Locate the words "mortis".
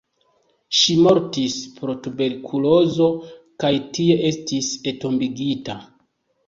1.07-1.57